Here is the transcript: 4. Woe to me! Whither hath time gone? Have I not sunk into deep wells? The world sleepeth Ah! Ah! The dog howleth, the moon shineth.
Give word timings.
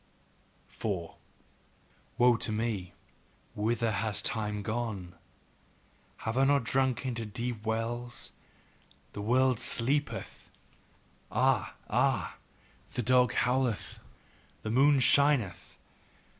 4. 0.67 1.15
Woe 2.17 2.35
to 2.35 2.51
me! 2.51 2.93
Whither 3.53 3.91
hath 3.91 4.23
time 4.23 4.63
gone? 4.63 5.13
Have 6.25 6.39
I 6.39 6.43
not 6.45 6.67
sunk 6.67 7.05
into 7.05 7.23
deep 7.23 7.63
wells? 7.63 8.31
The 9.13 9.21
world 9.21 9.59
sleepeth 9.59 10.49
Ah! 11.31 11.75
Ah! 11.87 12.37
The 12.95 13.03
dog 13.03 13.33
howleth, 13.33 13.99
the 14.63 14.71
moon 14.71 14.99
shineth. 14.99 15.77